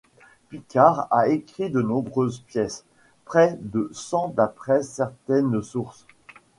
Picard 0.49 1.07
a 1.11 1.27
écrit 1.27 1.69
de 1.69 1.79
nombreuses 1.79 2.39
pièces, 2.39 2.85
près 3.23 3.59
de 3.61 3.87
cent 3.93 4.29
d’après 4.29 4.81
certaines 4.81 5.61
sources. 5.61 6.07